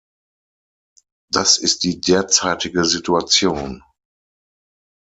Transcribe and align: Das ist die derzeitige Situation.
Das 1.31 1.59
ist 1.59 1.83
die 1.83 2.01
derzeitige 2.01 2.85
Situation. 2.85 3.83